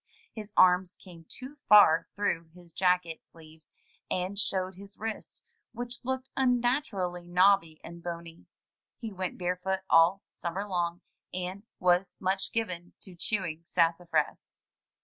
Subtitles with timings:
[0.33, 3.71] His arms came too far through his jacket sleeves,
[4.09, 5.43] and showed his wrists,
[5.73, 8.47] which looked unnaturally knobby and bony.
[8.97, 11.01] He went barefoot all summer long,
[11.31, 14.55] and was much given to chewing sassafras.